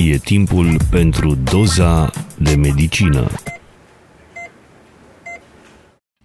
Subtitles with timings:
[0.00, 3.26] E timpul pentru doza de medicină.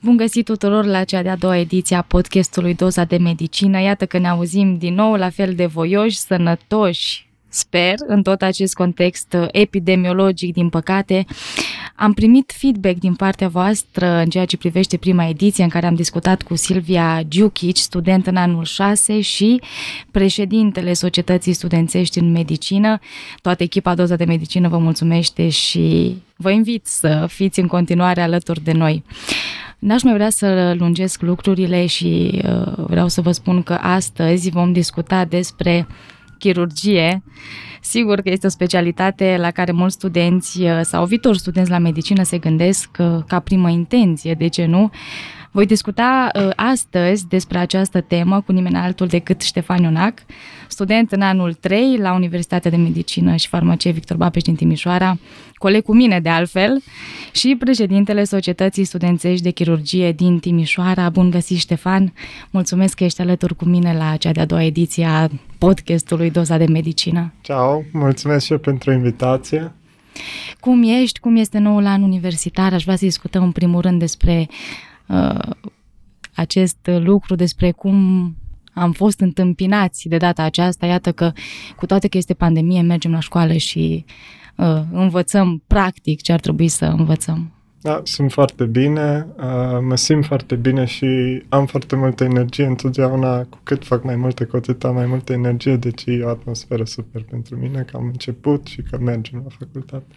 [0.02, 3.82] Bun găsit tuturor la cea de-a doua ediție a podcastului Doza de Medicină.
[3.82, 8.74] Iată că ne auzim din nou la fel de voioși, sănătoși, sper, în tot acest
[8.74, 11.26] context epidemiologic, din păcate.
[11.96, 15.96] Am primit feedback din partea voastră în ceea ce privește prima ediție în care am
[15.96, 19.62] discutat cu Silvia Giuchic, student în anul 6 și
[20.12, 23.00] președintele Societății Studențești în Medicină.
[23.42, 28.64] Toată echipa Doza de Medicină vă mulțumește și vă invit să fiți în continuare alături
[28.64, 29.04] de noi.
[29.80, 34.72] N-aș mai vrea să lungesc lucrurile și uh, vreau să vă spun că astăzi vom
[34.72, 35.88] discuta despre
[36.44, 37.24] chirurgie.
[37.82, 42.24] Sigur că este o specialitate la care mulți studenți uh, sau viitori studenți la medicină
[42.24, 44.92] se gândesc uh, ca primă intenție, de ce nu?
[45.56, 50.20] Voi discuta uh, astăzi despre această temă cu nimeni altul decât Ștefan Ionac,
[50.68, 55.18] student în anul 3 la Universitatea de Medicină și Farmacie Victor Babeș din Timișoara,
[55.54, 56.82] coleg cu mine de altfel,
[57.32, 61.10] și președintele Societății Studențești de Chirurgie din Timișoara.
[61.10, 62.14] Bun găsit, Ștefan!
[62.50, 66.66] Mulțumesc că ești alături cu mine la cea de-a doua ediție a podcastului Doza de
[66.66, 67.34] Medicină.
[67.42, 69.72] Ciao, mulțumesc și eu pentru invitație.
[70.60, 71.20] Cum ești?
[71.20, 72.74] Cum este noul an universitar?
[72.74, 74.56] Aș vrea să discutăm în primul rând despre uh,
[76.34, 78.28] acest lucru, despre cum
[78.74, 80.86] am fost întâmpinați de data aceasta.
[80.86, 81.32] Iată că,
[81.76, 84.06] cu toate că este pandemie, mergem la școală și
[84.56, 87.52] uh, învățăm practic ce ar trebui să învățăm.
[87.82, 91.06] Da, sunt foarte bine, uh, mă simt foarte bine și
[91.50, 95.34] am foarte multă energie întotdeauna, cu cât fac mai multe, cu atât am mai multă
[95.34, 99.56] energie, deci e o atmosferă super pentru mine, că am început și că mergem la
[99.60, 100.16] facultate.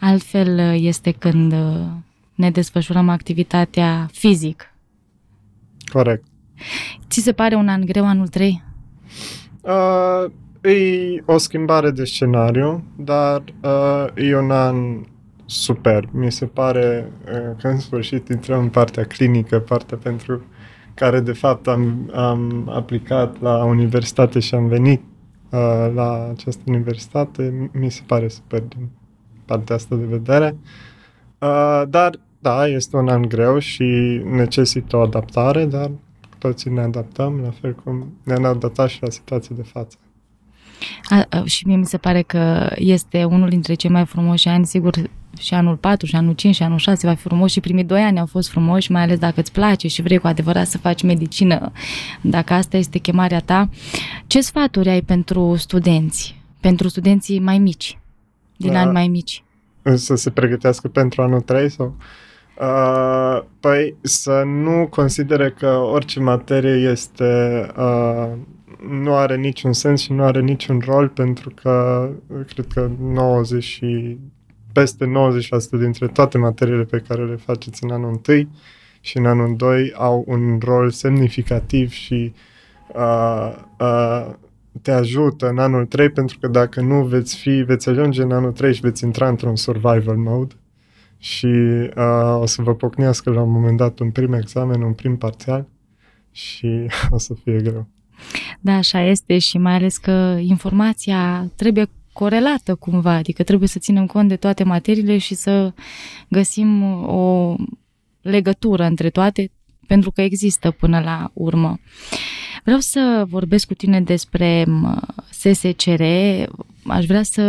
[0.00, 1.86] Altfel uh, este când uh,
[2.36, 4.74] ne desfășurăm activitatea fizic.
[5.92, 6.24] Corect.
[7.08, 8.62] Ți se pare un an greu anul 3?
[9.60, 10.30] Uh,
[10.72, 14.76] e o schimbare de scenariu, dar uh, e un an
[15.46, 16.08] super.
[16.12, 20.44] Mi se pare uh, că în sfârșit intrăm în partea clinică, partea pentru
[20.94, 25.02] care de fapt am, am aplicat la universitate și am venit
[25.50, 27.70] uh, la această universitate.
[27.72, 28.88] Mi se pare super din
[29.44, 30.56] partea asta de vedere.
[31.38, 33.84] Uh, dar da, este un an greu și
[34.24, 35.90] necesită o adaptare, dar
[36.38, 39.96] toții ne adaptăm, la fel cum ne-am adaptat și la situația de față.
[41.08, 44.66] A, a, și mie mi se pare că este unul dintre cei mai frumoși ani,
[44.66, 44.94] sigur,
[45.38, 48.00] și anul 4, și anul 5, și anul 6 va fi frumos și primii doi
[48.00, 51.02] ani au fost frumoși, mai ales dacă îți place și vrei cu adevărat să faci
[51.02, 51.72] medicină,
[52.20, 53.68] dacă asta este chemarea ta.
[54.26, 57.98] Ce sfaturi ai pentru studenți, pentru studenții mai mici,
[58.56, 58.80] din da.
[58.80, 59.42] ani mai mici?
[59.94, 61.86] Să se pregătească pentru anul 3 sau...
[61.98, 62.04] Uh,
[63.60, 68.32] păi să nu considere că orice materie este uh,
[68.88, 72.08] nu are niciun sens și nu are niciun rol pentru că
[72.46, 74.18] cred că 90 și
[74.72, 75.12] peste
[75.76, 78.48] 90% dintre toate materiile pe care le faceți în anul 1
[79.00, 82.32] și în anul 2 au un rol semnificativ și
[82.94, 84.28] uh, uh,
[84.82, 88.52] te ajută în anul 3 pentru că dacă nu veți fi, veți ajunge în anul
[88.52, 90.54] 3 și veți intra într-un survival mode
[91.26, 95.16] și uh, o să vă pocnească la un moment dat un prim examen, un prim
[95.16, 95.68] parțial
[96.30, 97.86] și o să fie greu.
[98.60, 104.06] Da, așa este și mai ales că informația trebuie corelată cumva, adică trebuie să ținem
[104.06, 105.72] cont de toate materiile și să
[106.28, 107.54] găsim o
[108.20, 109.50] legătură între toate,
[109.86, 111.78] pentru că există până la urmă.
[112.64, 114.64] Vreau să vorbesc cu tine despre
[115.30, 116.02] SSCR.
[116.86, 117.42] Aș vrea să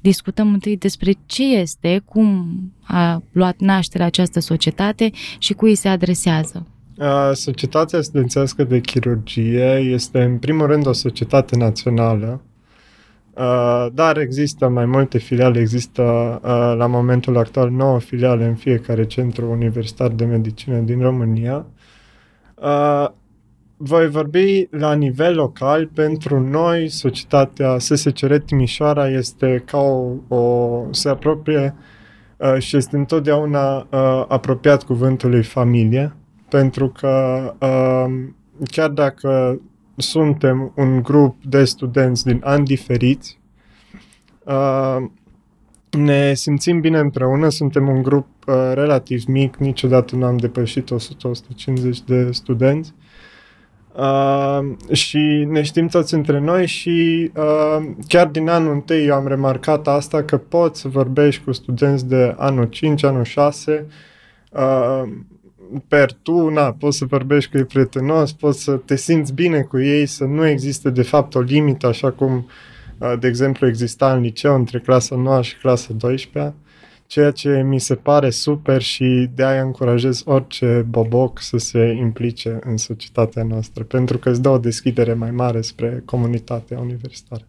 [0.00, 2.46] discutăm întâi despre ce este, cum
[2.82, 6.66] a luat naștere această societate și cui se adresează.
[7.32, 12.42] Societatea Studențească de Chirurgie este în primul rând o societate națională,
[13.92, 16.02] dar există mai multe filiale, există
[16.78, 21.66] la momentul actual 9 filiale în fiecare centru universitar de medicină din România.
[23.80, 31.08] Voi vorbi la nivel local, pentru noi societatea SSCR Timișoara este ca o, o se
[31.08, 31.74] apropie
[32.58, 33.86] și este întotdeauna
[34.28, 36.16] apropiat cuvântului familie.
[36.48, 38.28] Pentru că uh,
[38.70, 39.60] chiar dacă
[39.96, 43.38] suntem un grup de studenți din ani diferiți,
[44.44, 44.96] uh,
[45.90, 50.94] ne simțim bine împreună, suntem un grup uh, relativ mic, niciodată nu am depășit 100-150
[52.06, 52.94] de studenți.
[52.96, 53.07] uh,
[54.92, 59.88] și ne știm toți între noi și uh, chiar din anul întâi eu am remarcat
[59.88, 63.86] asta că poți să vorbești cu studenți de anul 5, anul 6,
[64.50, 65.02] uh,
[65.88, 69.80] per tu, na, poți să vorbești cu ei prietenos, poți să te simți bine cu
[69.80, 72.48] ei, să nu existe de fapt o limită așa cum
[72.98, 76.54] uh, de exemplu, exista în liceu între clasa 9 și clasa 12
[77.08, 82.58] ceea ce mi se pare super și de aia încurajez orice boboc să se implice
[82.64, 87.46] în societatea noastră, pentru că îți dă o deschidere mai mare spre comunitatea universitară.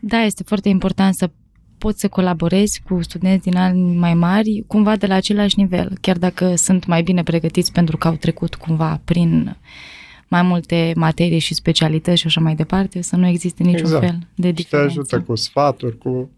[0.00, 1.30] Da, este foarte important să
[1.78, 6.18] poți să colaborezi cu studenți din ani mai mari, cumva de la același nivel, chiar
[6.18, 9.56] dacă sunt mai bine pregătiți pentru că au trecut cumva prin
[10.28, 14.04] mai multe materii și specialități și așa mai departe, să nu existe niciun exact.
[14.04, 14.90] fel de diferență.
[14.90, 16.30] Și te ajută cu sfaturi, cu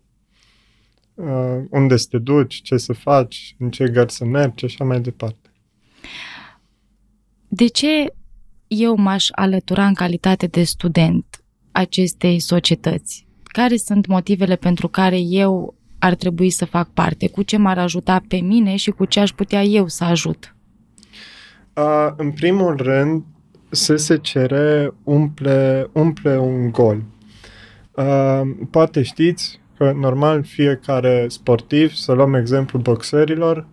[1.18, 4.84] uh, unde să te duci, ce să faci, în ce gări să mergi și așa
[4.84, 5.52] mai departe.
[7.48, 8.06] De ce
[8.66, 13.26] eu m-aș alătura în calitate de student acestei societăți?
[13.42, 17.28] Care sunt motivele pentru care eu ar trebui să fac parte?
[17.28, 20.56] Cu ce m-ar ajuta pe mine și cu ce aș putea eu să ajut?
[21.74, 23.24] Uh, în primul rând,
[24.22, 27.02] cere umple, umple un gol.
[27.94, 28.40] Uh,
[28.70, 33.66] poate știți, că normal fiecare sportiv, să luăm exemplu boxerilor,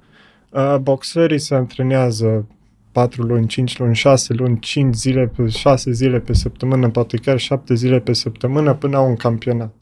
[0.49, 2.47] uh, boxerii se antrenează
[2.91, 7.39] 4 luni, 5 luni, 6 luni, 5 zile, pe 6 zile pe săptămână, poate chiar
[7.39, 9.73] 7 zile pe săptămână până au un campionat.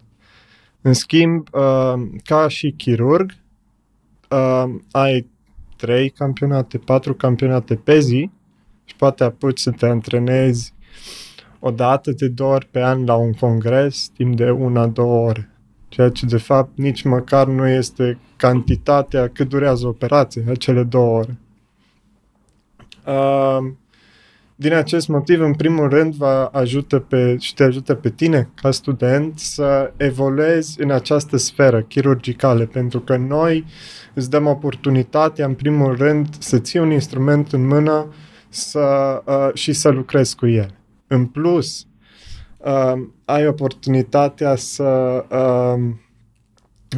[0.82, 1.94] În schimb, uh,
[2.24, 3.36] ca și chirurg,
[4.30, 5.30] uh, ai
[5.78, 8.32] 3 campionate, 4 campionate pe zi
[8.86, 10.74] și poate apuci să te antrenezi
[11.60, 15.53] o dată de două ori pe an la un congres timp de una-două ore
[15.94, 21.38] ceea ce de fapt nici măcar nu este cantitatea cât durează operația, acele două ore.
[23.06, 23.72] Uh,
[24.56, 28.72] din acest motiv, în primul rând, vă ajută pe, și te ajută pe tine, ca
[28.72, 33.66] student, să evoluezi în această sferă chirurgicală, pentru că noi
[34.14, 38.14] îți dăm oportunitatea, în primul rând, să ții un instrument în mână
[38.50, 40.76] să, uh, și să lucrezi cu el.
[41.08, 41.86] În plus,
[42.64, 44.84] uh, ai oportunitatea să
[45.32, 45.94] uh,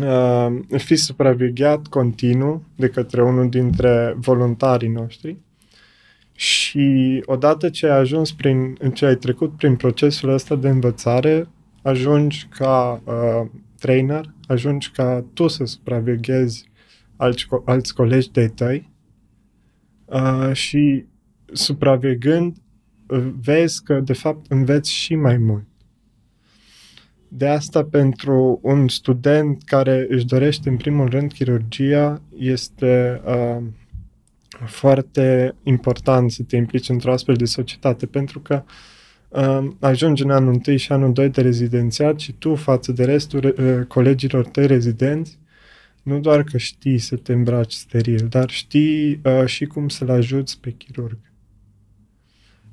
[0.02, 5.38] uh, fii supravegheat continuu de către unul dintre voluntarii noștri
[6.36, 11.48] și odată ce ai ajuns prin, ce ai trecut prin procesul ăsta de învățare,
[11.82, 16.70] ajungi ca uh, trainer, ajungi ca tu să supraveghezi
[17.16, 18.90] alți, alți colegi de tăi
[20.06, 21.06] uh, și
[21.54, 22.58] supraveghând
[23.42, 25.66] vezi că, de fapt, înveți și mai mult.
[27.28, 33.64] De asta, pentru un student care își dorește, în primul rând, chirurgia, este uh,
[34.66, 38.64] foarte important să te implici într-o astfel de societate, pentru că
[39.30, 43.56] uh, ajungi în anul 1 și anul 2 de rezidențiat și tu, față de restul
[43.58, 45.38] uh, colegilor tăi rezidenți,
[46.04, 50.60] nu doar că știi să te îmbraci steril, dar știi uh, și cum să-l ajuți
[50.60, 51.18] pe chirurg.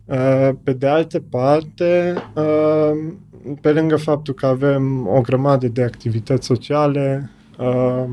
[0.04, 3.12] Uh, pe de altă parte, uh,
[3.60, 8.04] pe lângă faptul că avem o grămadă de activități sociale, uh,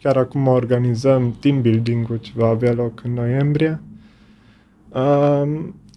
[0.00, 3.80] chiar acum organizăm team building-ul ce va avea loc în noiembrie,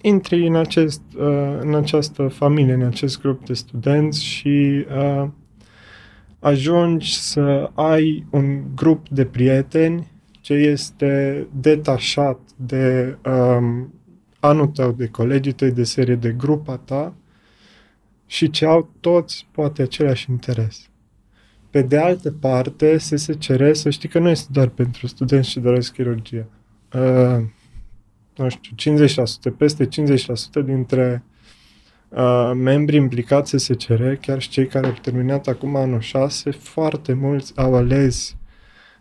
[0.02, 1.02] intri în, acest,
[1.60, 4.86] în această familie, în acest grup de studenți și
[6.40, 10.12] ajungi să ai un grup de prieteni
[10.42, 13.94] ce este detașat de um,
[14.48, 17.14] anul tău, de colegii tăi de serie, de grupa ta
[18.26, 20.90] și ce au toți poate același interes.
[21.70, 25.94] Pe de altă parte, SSCR, să știi că nu este doar pentru studenți ce doresc
[25.94, 26.48] chirurgia.
[26.94, 27.44] Uh,
[28.36, 28.96] nu știu,
[29.54, 29.88] 50%, peste
[30.62, 31.24] 50% dintre
[32.10, 37.54] uh, membrii implicați SSCR, chiar și cei care au terminat acum anul 6, foarte mulți
[37.56, 38.36] au ales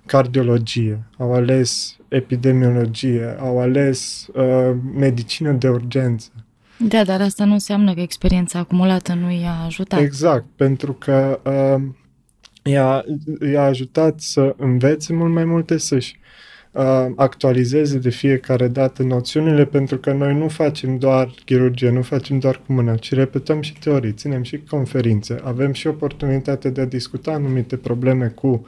[0.07, 6.29] cardiologie, au ales epidemiologie, au ales uh, medicină de urgență.
[6.79, 10.01] Da, dar asta nu înseamnă că experiența acumulată nu i-a ajutat.
[10.01, 11.83] Exact, pentru că uh,
[12.63, 13.05] i-a,
[13.53, 16.19] i-a ajutat să învețe mult mai multe, să-și
[16.73, 22.39] uh, actualizeze de fiecare dată noțiunile, pentru că noi nu facem doar chirurgie, nu facem
[22.39, 26.87] doar cu mâna, ci repetăm și teorii, ținem și conferințe, avem și oportunitatea de a
[26.87, 28.61] discuta anumite probleme cu uh,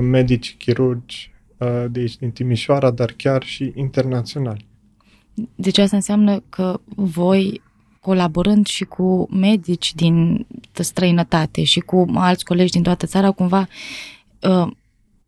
[0.00, 4.68] medici, chirurgi uh, de aici din Timișoara, dar chiar și internaționali.
[5.54, 7.62] Deci asta înseamnă că voi,
[8.00, 13.68] colaborând și cu medici din străinătate și cu alți colegi din toată țara, cumva
[14.40, 14.70] uh,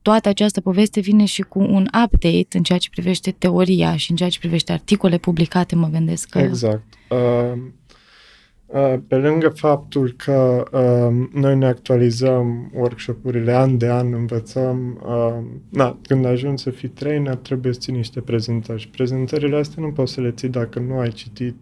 [0.03, 4.17] toată această poveste vine și cu un update în ceea ce privește teoria și în
[4.17, 6.39] ceea ce privește articole publicate, mă gândesc că...
[6.39, 6.83] Exact.
[7.09, 7.59] Uh, uh,
[9.07, 15.99] pe lângă faptul că uh, noi ne actualizăm workshop-urile an de an, învățăm, uh, na,
[16.07, 18.81] când ajungi să fii trainer, trebuie să ții niște prezentări.
[18.81, 21.57] Și prezentările astea nu poți să le ții dacă nu ai citit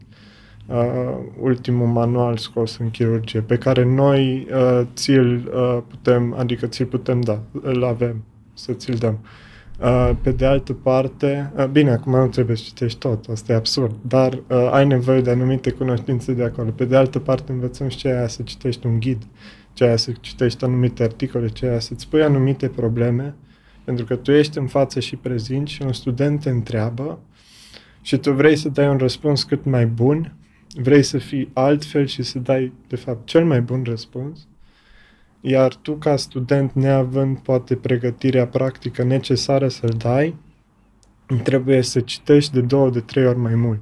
[0.67, 6.87] uh, ultimul manual scos în chirurgie, pe care noi uh, ți-l uh, putem, adică ți-l
[6.87, 8.25] putem da, îl avem,
[8.55, 9.19] să ți-l dăm.
[9.23, 9.29] Uh,
[10.23, 13.95] pe de altă parte, uh, bine, acum nu trebuie să citești tot, asta e absurd,
[14.03, 16.71] dar uh, ai nevoie de anumite cunoștințe de acolo.
[16.71, 19.23] Pe de altă parte, învățăm și ce aia să citești un ghid,
[19.73, 23.35] ce aia să citești anumite articole, ce aia să-ți pui anumite probleme,
[23.85, 27.19] pentru că tu ești în față și prezinți și un student te întreabă
[28.01, 30.35] și tu vrei să dai un răspuns cât mai bun,
[30.75, 34.49] vrei să fii altfel și să dai, de fapt, cel mai bun răspuns,
[35.41, 40.37] iar tu, ca student, neavând poate pregătirea practică necesară să-l dai,
[41.43, 43.81] trebuie să citești de două, de trei ori mai mult.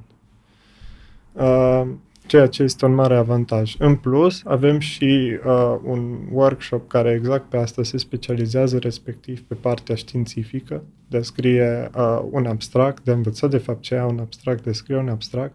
[1.33, 1.87] Uh,
[2.29, 3.75] ceea ce este un mare avantaj.
[3.77, 9.55] În plus, avem și uh, un workshop care exact pe asta se specializează, respectiv pe
[9.55, 14.01] partea științifică, de a scrie uh, un abstract, de a învăța de fapt ce e
[14.01, 15.53] un abstract, de a scrie un abstract,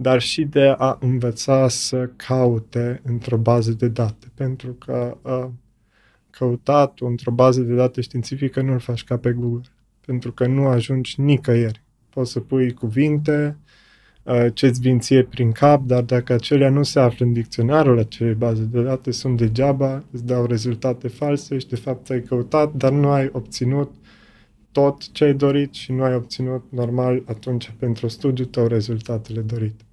[0.00, 5.48] dar și de a învăța să caute într-o bază de date, pentru că uh,
[6.30, 9.68] căutatul într-o bază de date științifică nu-l faci ca pe Google,
[10.06, 11.82] pentru că nu ajungi nicăieri.
[12.10, 13.56] Poți să pui cuvinte,
[14.28, 18.34] Uh, ce-ți vin ție prin cap, dar dacă acelea nu se află în dicționarul acelei
[18.34, 22.92] baze de date, sunt degeaba, îți dau rezultate false și de fapt ai căutat, dar
[22.92, 23.94] nu ai obținut
[24.72, 29.87] tot ce ai dorit și nu ai obținut normal atunci pentru studiu tău rezultatele dorite.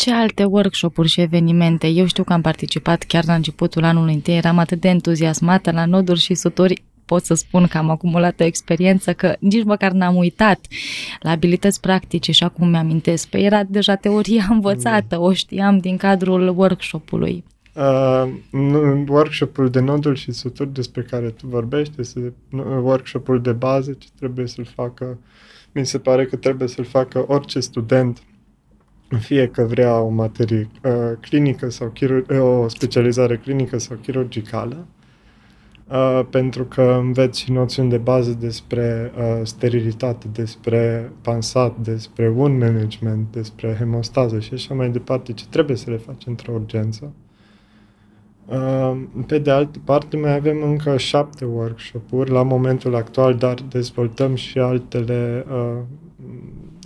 [0.00, 1.86] Ce alte workshop-uri și evenimente?
[1.86, 5.84] Eu știu că am participat chiar la începutul anului întâi, eram atât de entuziasmată la
[5.84, 10.16] noduri și suturi pot să spun că am acumulat o experiență că nici măcar n-am
[10.16, 10.60] uitat
[11.20, 13.28] la abilități practice și acum mi-amintesc.
[13.28, 17.44] Pe era deja teoria învățată, o știam din cadrul workshopului.
[17.74, 18.28] Uh,
[19.08, 22.32] workshopul de nodul și suturi despre care tu vorbești este
[22.82, 25.18] workshopul de bază ce trebuie să-l facă,
[25.72, 28.22] mi se pare că trebuie să-l facă orice student
[29.18, 34.86] fie că vrea o materie uh, clinică sau chirur- o specializare clinică sau chirurgicală,
[35.90, 42.58] Uh, pentru că înveți și noțiuni de bază despre uh, sterilitate, despre pansat, despre un
[42.58, 47.12] management, despre hemostază și așa mai departe, ce trebuie să le faci într-o urgență.
[48.46, 54.34] Uh, pe de altă parte, mai avem încă șapte workshop-uri la momentul actual, dar dezvoltăm
[54.34, 55.78] și altele uh,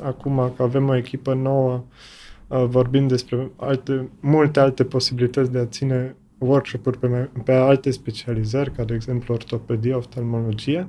[0.02, 1.84] acum că avem o echipă nouă,
[2.48, 8.72] uh, vorbim despre alte, multe alte posibilități de a ține workshop-uri pe, pe alte specializări,
[8.72, 10.88] ca de exemplu ortopedie, oftalmologie.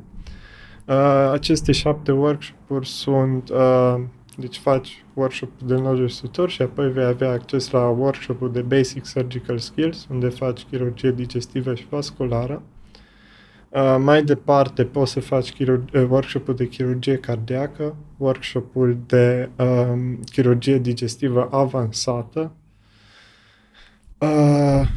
[0.86, 3.96] Uh, aceste șapte workshop-uri sunt, uh,
[4.38, 9.06] deci faci workshop de noduri sutur și apoi vei avea acces la workshop-ul de Basic
[9.06, 12.62] Surgical Skills, unde faci chirurgie digestivă și vasculară.
[13.76, 20.14] Uh, mai departe poți să faci chirurg- uh, workshop-ul de chirurgie cardiacă, workshop-ul de uh,
[20.32, 22.52] chirurgie digestivă avansată,
[24.18, 24.88] uh,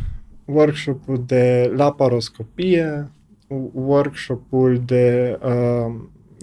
[0.45, 3.11] workshop-ul de laparoscopie,
[3.73, 5.95] workshop-ul de uh,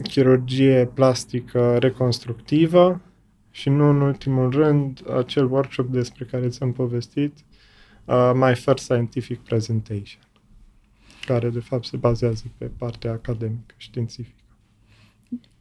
[0.03, 3.01] chirurgie plastică reconstructivă
[3.51, 7.37] și nu în ultimul rând acel workshop despre care ți-am povestit,
[8.05, 10.24] uh, My First Scientific Presentation,
[11.25, 14.45] care de fapt se bazează pe partea academică, științifică.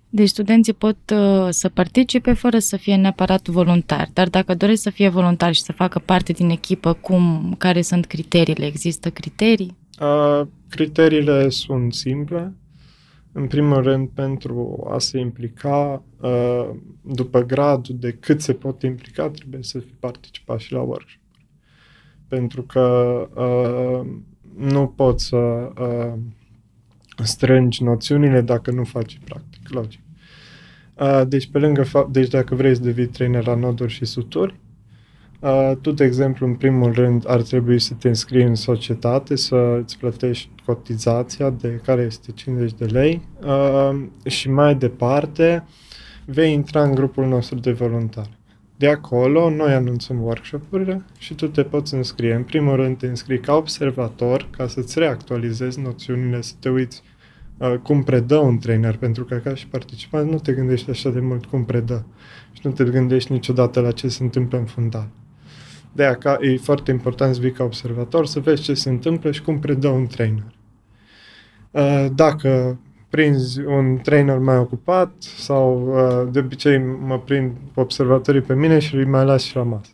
[0.08, 4.90] Deci studenții pot uh, să participe fără să fie neapărat voluntari, dar dacă doresc să
[4.90, 8.66] fie voluntari și să facă parte din echipă, cum, care sunt criteriile?
[8.66, 9.76] Există criterii?
[10.00, 12.54] Uh, criteriile sunt simple.
[13.32, 16.70] În primul rând, pentru a se implica, uh,
[17.02, 21.20] după gradul de cât se pot implica, trebuie să fi participat și la workshop.
[22.28, 22.82] Pentru că
[23.34, 24.10] uh,
[24.56, 26.12] nu poți să uh,
[27.22, 30.00] strângi noțiunile dacă nu faci practic, logic.
[30.94, 34.60] Uh, deci, pe lângă fapt, deci dacă vrei să devii trainer la noduri și suturi,
[35.40, 39.78] uh, tu, de exemplu, în primul rând, ar trebui să te înscrii în societate, să
[39.82, 45.64] îți plătești cotizația de care este 50 de lei uh, și mai departe
[46.24, 48.38] vei intra în grupul nostru de voluntari.
[48.76, 52.34] De acolo, noi anunțăm workshop-urile și tu te poți înscrie.
[52.34, 57.02] În primul rând, te înscrii ca observator, ca să-ți reactualizezi noțiunile, să te uiți
[57.58, 61.20] uh, cum predă un trainer, pentru că ca și participant nu te gândești așa de
[61.20, 62.06] mult cum predă
[62.52, 65.08] și nu te gândești niciodată la ce se întâmplă în fundal.
[65.92, 69.42] De aceea e foarte important să vii ca observator, să vezi ce se întâmplă și
[69.42, 70.54] cum predă un trainer.
[71.70, 72.78] Uh, dacă
[73.14, 78.94] prinzi un trainer mai ocupat sau uh, de obicei mă prind observatorii pe mine și
[78.94, 79.90] îi mai las și la masă.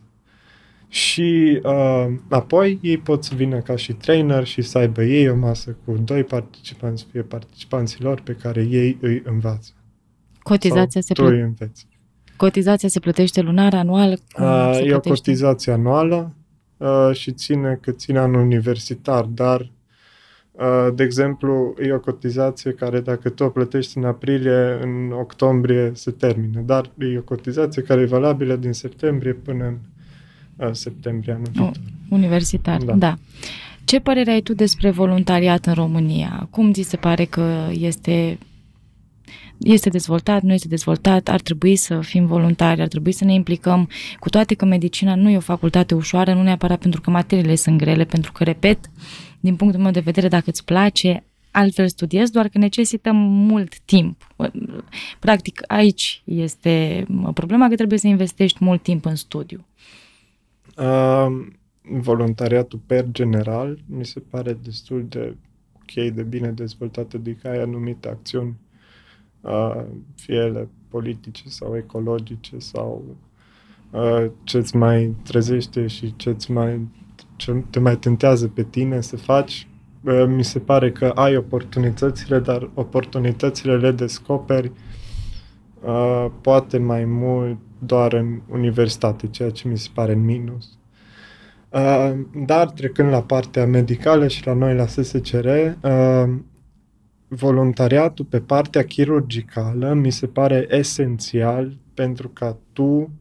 [0.87, 5.35] Și uh, apoi ei pot să vină ca și trainer și să aibă ei o
[5.35, 9.71] masă cu doi participanți, fie participanții lor pe care ei îi învață.
[10.43, 11.87] Cotizația sau se tu îi înveți.
[12.35, 14.19] Cotizația se plătește lunar, anual?
[14.31, 15.09] Cum Uh, se e o plătește?
[15.09, 16.35] cotizație anuală
[16.77, 19.67] uh, și ține cât ține anul universitar, dar, uh,
[20.93, 26.11] de exemplu, e o cotizație care dacă tu o plătești în aprilie, în octombrie se
[26.11, 29.77] termină, dar e o cotizație care e valabilă din septembrie până în
[30.67, 31.71] uh, septembrie anul viitor.
[32.09, 32.85] Universitar, da.
[32.85, 32.97] Da.
[32.97, 33.17] da.
[33.85, 36.47] Ce părere ai tu despre voluntariat în România?
[36.49, 38.37] Cum ți se pare că este
[39.63, 43.89] este dezvoltat, nu este dezvoltat, ar trebui să fim voluntari, ar trebui să ne implicăm,
[44.19, 47.77] cu toate că medicina nu e o facultate ușoară, nu neapărat pentru că materiile sunt
[47.77, 48.79] grele, pentru că, repet,
[49.41, 54.27] din punctul meu de vedere, dacă îți place, altfel studiezi, doar că necesită mult timp.
[55.19, 59.65] Practic, aici este problema că trebuie să investești mult timp în studiu.
[60.77, 61.47] Uh,
[61.81, 65.35] voluntariatul per general mi se pare destul de
[65.75, 68.55] ok, de bine dezvoltat, adică ai anumite acțiuni,
[69.41, 69.83] uh,
[70.15, 73.15] fie ele politice sau ecologice sau
[73.91, 76.87] uh, ce-ți mai trezește și ce-ți mai,
[77.41, 79.67] ce te mai tentează pe tine să faci.
[80.03, 84.71] Uh, mi se pare că ai oportunitățile, dar oportunitățile le descoperi
[85.81, 90.77] uh, poate mai mult doar în universitate, ceea ce mi se pare în minus.
[91.69, 92.11] Uh,
[92.45, 96.33] dar trecând la partea medicală și la noi la SSCR, uh,
[97.27, 103.11] voluntariatul pe partea chirurgicală mi se pare esențial pentru ca tu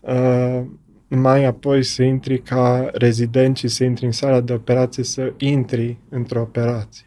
[0.00, 0.62] uh,
[1.08, 5.98] mai apoi să intri ca rezident și să intri în sala de operație, să intri
[6.08, 7.06] într-o operație.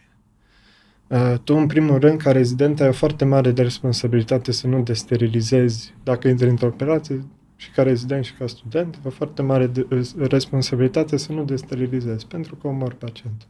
[1.07, 4.81] Uh, tu, în primul rând, ca rezident, ai o foarte mare de responsabilitate să nu
[4.81, 7.25] desterilizezi dacă intri într-o operație
[7.55, 9.87] și ca rezident și ca student, o foarte mare de,
[10.17, 13.47] responsabilitate să nu desterilizezi, pentru că omor pacientul.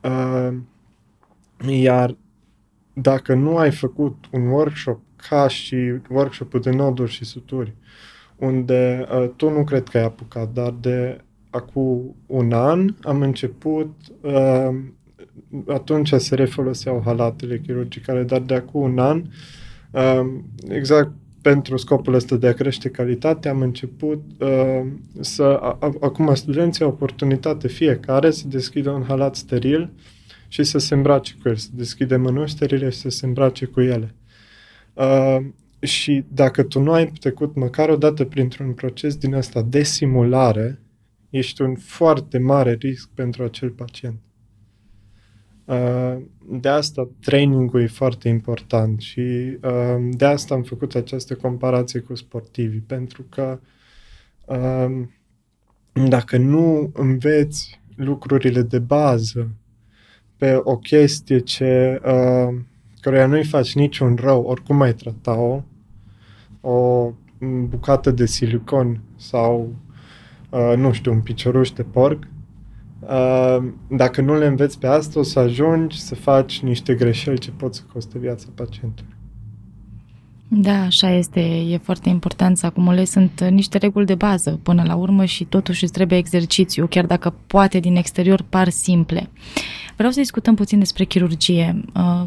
[0.00, 0.56] Uh,
[1.66, 2.16] iar
[2.92, 7.74] dacă nu ai făcut un workshop ca și workshopul de noduri și suturi,
[8.38, 13.94] unde uh, tu nu cred că ai apucat, dar de acum un an am început,
[14.20, 14.78] uh,
[15.66, 19.22] atunci se refoloseau halatele chirurgicale, dar de acum un an,
[19.90, 20.26] uh,
[20.68, 21.10] exact
[21.42, 24.86] pentru scopul ăsta de a crește calitatea, am început uh,
[25.20, 29.90] să, a, a, acum studenții au oportunitate fiecare să deschidă un halat steril
[30.48, 33.80] și să se îmbrace cu el, să deschide mânuși sterile și să se îmbrace cu
[33.80, 34.14] ele.
[34.94, 35.38] Uh,
[35.80, 40.78] și dacă tu nu ai trecut măcar o dată printr-un proces din ăsta de simulare,
[41.30, 44.18] ești un foarte mare risc pentru acel pacient.
[45.64, 46.16] Uh,
[46.50, 49.20] de asta trainingul e foarte important și
[49.62, 53.60] uh, de asta am făcut această comparație cu sportivii, pentru că
[54.46, 55.02] uh,
[56.08, 59.50] dacă nu înveți lucrurile de bază
[60.36, 62.60] pe o chestie ce uh,
[63.00, 65.62] căruia nu-i faci niciun rău, oricum ai trata-o,
[66.60, 67.10] o
[67.68, 69.74] bucată de silicon sau,
[70.50, 72.28] uh, nu știu, un picioruș de porc,
[73.00, 73.58] uh,
[73.90, 77.74] dacă nu le înveți pe asta, o să ajungi să faci niște greșeli ce pot
[77.74, 79.16] să coste viața pacientului.
[80.50, 81.40] Da, așa este.
[81.40, 83.12] E foarte important să acumulezi.
[83.12, 87.34] Sunt niște reguli de bază până la urmă și totuși îți trebuie exercițiu, chiar dacă
[87.46, 89.30] poate din exterior par simple.
[89.96, 91.84] Vreau să discutăm puțin despre chirurgie.
[91.94, 92.24] Uh,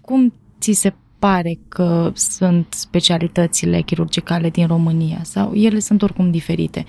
[0.00, 0.94] cum ți se
[1.24, 6.84] pare că sunt specialitățile chirurgicale din România sau ele sunt oricum diferite.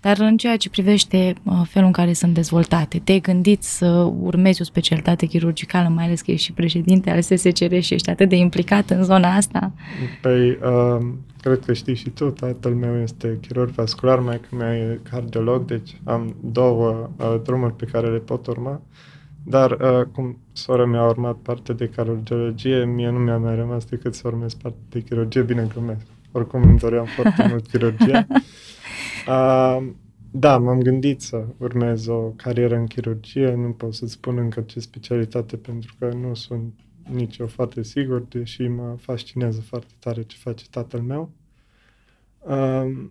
[0.00, 3.86] Dar în ceea ce privește uh, felul în care sunt dezvoltate, te-ai gândit să
[4.20, 8.28] urmezi o specialitate chirurgicală, mai ales că ești și președinte al SSCR și ești atât
[8.28, 9.72] de implicat în zona asta?
[10.20, 11.06] Păi, uh,
[11.40, 15.64] cred că știi și tu, tatăl meu este chirurg vascular, mai că mea e cardiolog,
[15.64, 18.80] deci am două uh, drumuri pe care le pot urma.
[19.48, 23.84] Dar uh, cum sora mea a urmat parte de cardiologie, mie nu mi-a mai rămas
[23.84, 26.06] decât să urmez parte de chirurgie, bine glumesc.
[26.32, 28.26] Oricum îmi doream foarte mult chirurgie.
[29.26, 29.86] Uh,
[30.30, 34.80] da, m-am gândit să urmez o carieră în chirurgie, nu pot să-ți spun încă ce
[34.80, 36.72] specialitate pentru că nu sunt
[37.10, 41.30] nici eu foarte sigur, deși mă fascinează foarte tare ce face tatăl meu.
[42.38, 43.08] Uh,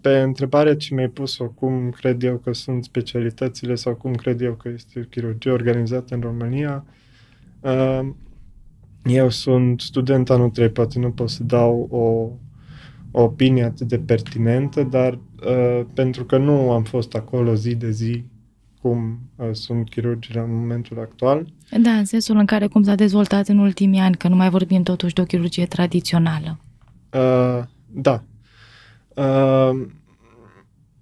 [0.00, 4.52] pe întrebarea ce mi-ai pus-o, cum cred eu că sunt specialitățile sau cum cred eu
[4.52, 6.84] că este chirurgie organizată în România,
[7.60, 8.08] uh,
[9.04, 11.98] eu sunt student anul 3, poate nu pot să dau o,
[13.20, 17.90] o opinie atât de pertinentă, dar uh, pentru că nu am fost acolo zi de
[17.90, 18.24] zi
[18.80, 21.46] cum uh, sunt chirurgii în momentul actual.
[21.80, 24.82] Da, în sensul în care cum s-a dezvoltat în ultimii ani, că nu mai vorbim
[24.82, 26.58] totuși de o chirurgie tradițională.
[27.12, 28.24] Uh, da,
[29.16, 29.86] Uh,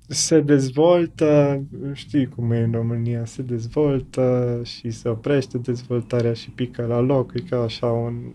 [0.06, 6.86] se dezvoltă, știi cum e în România, se dezvoltă și se oprește dezvoltarea și pică
[6.86, 8.32] la loc, e ca așa un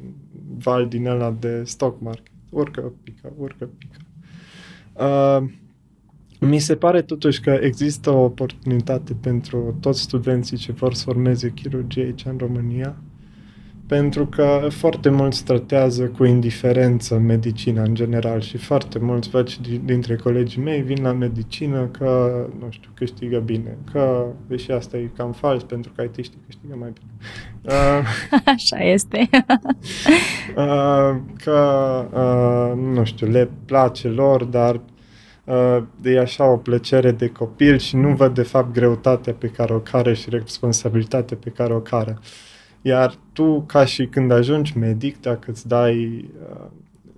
[0.58, 2.32] val din ăla de stock market.
[2.50, 3.98] urcă, pică, urcă, pică.
[4.94, 5.50] Uh,
[6.40, 11.50] mi se pare totuși că există o oportunitate pentru toți studenții ce vor să urmeze
[11.50, 12.96] chirurgie aici în România,
[13.88, 19.54] pentru că foarte mulți tratează cu indiferență medicina în general și foarte mulți văd
[19.86, 25.10] dintre colegii mei vin la medicină că, nu știu, câștigă bine, că, deși asta e
[25.16, 27.12] cam fals, pentru că ai știi câștigă mai bine.
[27.64, 29.30] Uh, Așa este.
[30.56, 31.60] uh, că,
[32.14, 34.82] uh, nu știu, le place lor, dar
[35.44, 39.74] uh, e așa o plăcere de copil și nu văd de fapt greutatea pe care
[39.74, 42.18] o care și responsabilitatea pe care o care.
[42.88, 46.66] Iar tu, ca și când ajungi medic, dacă îți dai, uh,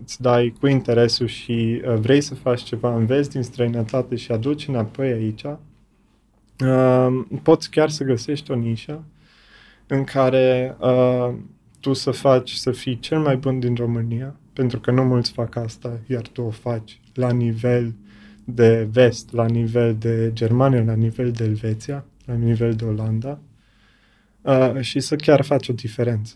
[0.03, 4.67] îți dai cu interesul și uh, vrei să faci ceva, înveți din străinătate și aduci
[4.67, 9.03] înapoi aici, uh, poți chiar să găsești o nișă
[9.87, 11.33] în care uh,
[11.79, 15.55] tu să faci să fii cel mai bun din România, pentru că nu mulți fac
[15.55, 17.93] asta, iar tu o faci la nivel
[18.43, 23.39] de vest, la nivel de Germania, la nivel de Elveția, la nivel de Olanda,
[24.41, 26.33] uh, și să chiar faci o diferență.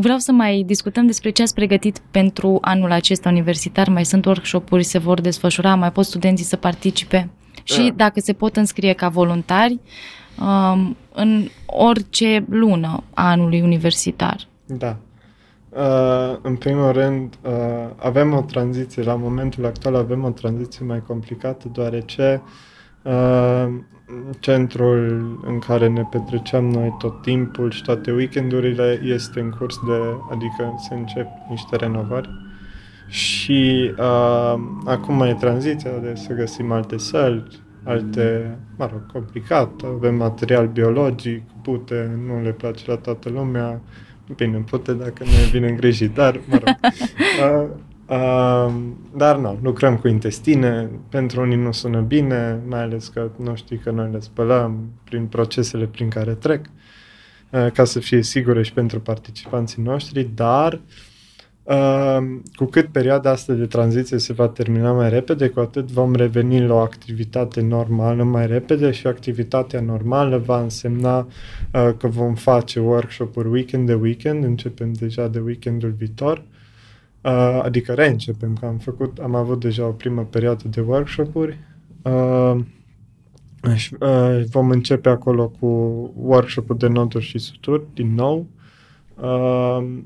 [0.00, 3.88] Vreau să mai discutăm despre ce ați pregătit pentru anul acesta universitar.
[3.88, 7.30] Mai sunt workshop-uri, se vor desfășura, mai pot studenții să participe
[7.62, 7.94] și da.
[7.96, 9.78] dacă se pot înscrie ca voluntari
[10.40, 14.48] um, în orice lună a anului universitar.
[14.66, 14.96] Da.
[15.68, 17.52] Uh, în primul rând, uh,
[17.96, 22.50] avem o tranziție, la momentul actual avem o tranziție mai complicată, deoarece uh,
[24.38, 29.98] centrul în care ne petreceam noi tot timpul și toate weekendurile este în curs de,
[30.30, 32.28] adică se încep niște renovări.
[33.08, 40.14] Și uh, acum e tranziția de să găsim alte săli, alte, mă rog, complicat, avem
[40.14, 43.80] material biologic, pute, nu le place la toată lumea,
[44.36, 46.76] bine, pute dacă nu e bine îngrijit, dar, mă rog.
[46.82, 47.68] Uh,
[48.10, 48.72] Uh,
[49.16, 53.78] dar nu, lucrăm cu intestine, pentru unii nu sună bine, mai ales că nu știi
[53.78, 56.66] că noi le spălăm prin procesele prin care trec,
[57.50, 60.80] uh, ca să fie sigure și pentru participanții noștri, dar
[61.62, 62.18] uh,
[62.54, 66.66] cu cât perioada asta de tranziție se va termina mai repede, cu atât vom reveni
[66.66, 72.80] la o activitate normală mai repede și activitatea normală va însemna uh, că vom face
[72.80, 76.42] workshop-uri weekend de weekend, începem deja de weekendul viitor,
[77.24, 81.58] uh, Uh, adică reîncepem, că am făcut, am avut deja o primă perioadă de workshop-uri
[82.02, 82.60] uh,
[83.74, 85.66] și uh, vom începe acolo cu
[86.16, 88.46] workshop-ul de noduri și suturi, din nou.
[89.14, 89.98] Uh,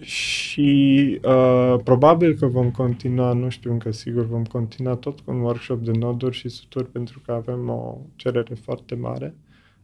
[0.00, 5.40] și uh, probabil că vom continua, nu știu încă sigur, vom continua tot cu un
[5.40, 9.34] workshop de noduri și suturi pentru că avem o cerere foarte mare.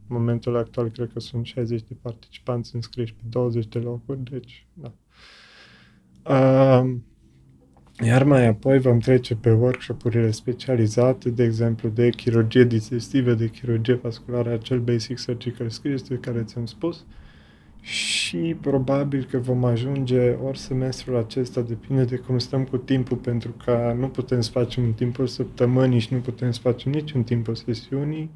[0.09, 4.67] În momentul actual cred că sunt 60 de participanți înscriși pe 20 de locuri, deci
[4.73, 4.93] da.
[6.29, 6.95] Uh,
[8.05, 13.95] iar mai apoi vom trece pe workshop-urile specializate, de exemplu, de chirurgie digestivă, de chirurgie
[13.95, 17.05] vasculară, acel basic surgical skills de care ți-am spus.
[17.81, 23.55] Și probabil că vom ajunge ori semestrul acesta, depinde de cum stăm cu timpul, pentru
[23.65, 27.23] că nu putem să facem în timpul săptămânii și nu putem să facem nici în
[27.23, 28.31] timpul sesiunii.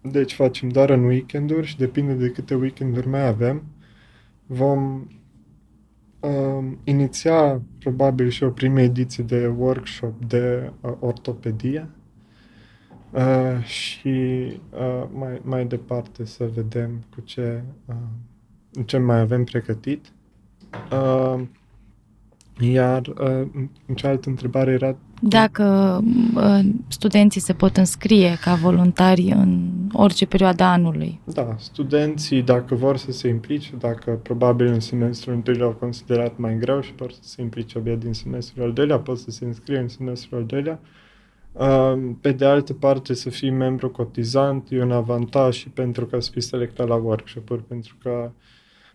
[0.00, 3.62] Deci facem doar în weekenduri și depinde de câte weekenduri mai avem.
[4.46, 5.06] Vom
[6.26, 11.88] uh, iniția probabil și o primă ediție de workshop de uh, ortopedie
[13.10, 20.12] uh, și uh, mai, mai departe să vedem cu ce, uh, ce mai avem pregătit.
[20.92, 21.42] Uh,
[22.58, 23.48] iar uh,
[23.94, 24.96] cealaltă întrebare era...
[25.20, 25.98] Dacă
[26.34, 31.20] uh, studenții se pot înscrie ca voluntari în orice perioadă anului.
[31.24, 36.58] Da, studenții, dacă vor să se implice, dacă probabil în semestrul întâi l-au considerat mai
[36.58, 39.78] greu și vor să se implice abia din semestrul al doilea, pot să se înscrie
[39.78, 40.80] în semestrul al doilea.
[41.52, 46.20] Uh, pe de altă parte, să fii membru cotizant e un avantaj și pentru că
[46.20, 48.30] să fii selectat la workshop-uri, pentru că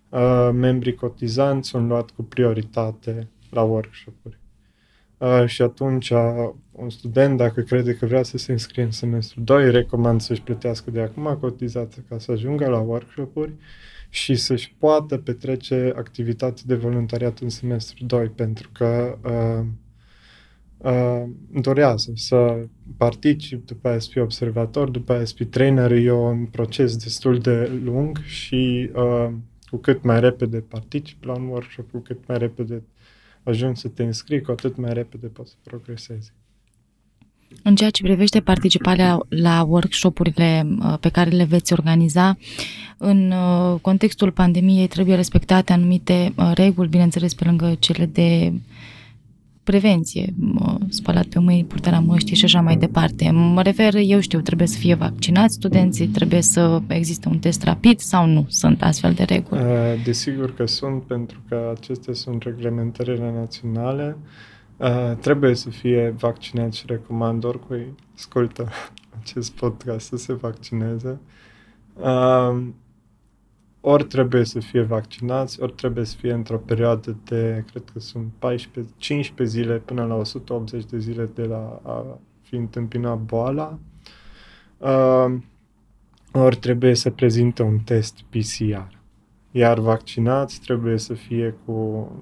[0.10, 4.41] uh, membrii cotizanți sunt luat cu prioritate la workshop-uri.
[5.22, 9.42] Uh, și atunci uh, un student, dacă crede că vrea să se înscrie în semestru
[9.42, 13.54] 2, recomand să-și plătească de acum cotizație ca să ajungă la workshop-uri
[14.10, 19.66] și să-și poată petrece activități de voluntariat în semestru 2, pentru că uh,
[20.78, 21.30] uh,
[21.62, 26.46] dorează să particip, după aia să fiu observator, după aia să fiu trainer, e un
[26.46, 29.30] proces destul de lung și uh,
[29.70, 32.84] cu cât mai repede particip la un workshop, cu cât mai repede
[33.44, 36.34] ajungi să te înscrii, cu atât mai repede poți să progresezi.
[37.64, 42.38] În ceea ce privește participarea la workshopurile uh, pe care le veți organiza,
[42.98, 48.54] în uh, contextul pandemiei trebuie respectate anumite uh, reguli, bineînțeles pe lângă cele de
[49.64, 50.34] prevenție,
[50.90, 53.32] spălat pe mâini, purtarea măștii și așa mai departe.
[53.32, 58.00] Mă refer, eu știu, trebuie să fie vaccinați studenții, trebuie să existe un test rapid
[58.00, 59.62] sau nu sunt astfel de reguli?
[60.04, 64.18] Desigur că sunt, pentru că acestea sunt reglementările naționale.
[64.78, 68.70] Uh, trebuie să fie vaccinați și recomand oricui ascultă
[69.22, 71.20] acest podcast să se vaccineze.
[71.94, 72.64] Uh,
[73.82, 78.28] ori trebuie să fie vaccinați, ori trebuie să fie într-o perioadă de, cred că sunt
[78.40, 83.80] 14, 15 zile până la 180 de zile de la a fi întâmpinat boala.
[84.78, 85.38] Uh,
[86.32, 89.00] ori trebuie să prezinte un test PCR.
[89.52, 91.72] Iar vaccinați trebuie să fie cu,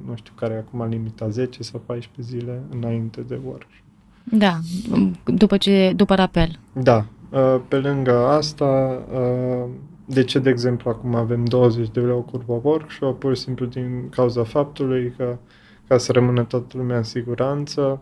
[0.05, 3.83] nu știu care acum limita 10 sau 14 zile înainte de workshop.
[4.23, 4.59] Da,
[5.25, 6.59] după, ce, după rapel.
[6.73, 7.05] Da.
[7.29, 9.69] Uh, pe lângă asta, uh,
[10.09, 13.19] de ce, de exemplu, acum avem 20 de locuri pe workshop?
[13.19, 15.37] Pur și simplu din cauza faptului că,
[15.87, 18.01] ca să rămână toată lumea în siguranță,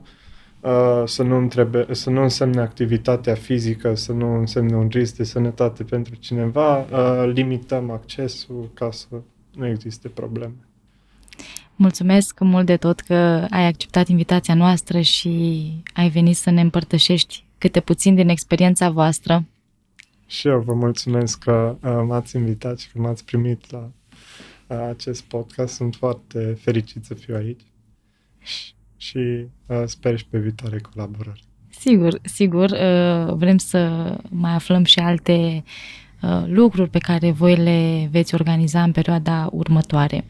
[0.62, 5.24] Uh, să, nu întrebe, să nu însemne activitatea fizică, să nu însemne un risc de
[5.24, 9.08] sănătate pentru cineva, uh, limităm accesul ca să
[9.56, 10.56] nu existe probleme.
[11.76, 15.30] Mulțumesc mult de tot că ai acceptat invitația noastră și
[15.94, 19.44] ai venit să ne împărtășești câte puțin din experiența voastră.
[20.28, 23.92] Și eu vă mulțumesc că uh, m-ați invitat și că m-ați primit la
[24.68, 25.76] acest podcast.
[25.76, 27.62] Sunt foarte fericit să fiu aici
[28.98, 31.44] și uh, sper și pe viitoare colaborări.
[31.70, 32.70] Sigur, sigur.
[32.70, 36.07] Uh, vrem să mai aflăm și alte uh,
[36.46, 40.26] lucruri pe care voi le veți organiza în perioada următoare.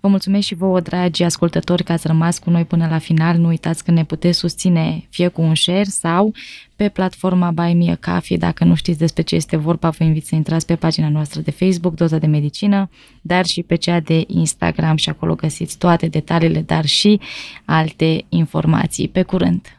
[0.00, 3.36] Vă mulțumesc și vouă, dragi ascultători, că ați rămas cu noi până la final.
[3.36, 6.32] Nu uitați că ne puteți susține fie cu un share sau
[6.76, 8.36] pe platforma Buy Me a Coffee.
[8.36, 11.50] Dacă nu știți despre ce este vorba, vă invit să intrați pe pagina noastră de
[11.50, 16.60] Facebook, Doza de Medicină, dar și pe cea de Instagram și acolo găsiți toate detaliile,
[16.60, 17.20] dar și
[17.64, 19.08] alte informații.
[19.08, 19.77] Pe curând!